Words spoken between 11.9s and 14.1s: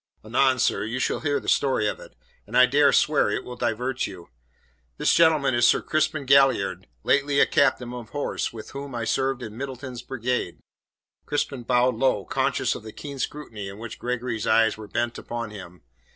low, conscious of the keen scrutiny in which